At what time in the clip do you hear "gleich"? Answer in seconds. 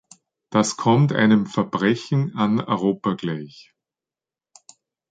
3.13-3.71